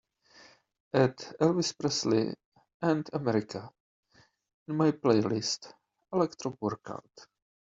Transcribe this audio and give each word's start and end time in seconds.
add 1.01 1.35
Elvis 1.45 1.73
Presley 1.77 2.33
and 2.81 3.07
America 3.13 3.69
in 4.67 4.75
my 4.75 4.89
playlist 4.93 5.71
Electro 6.11 6.57
Workout 6.59 7.27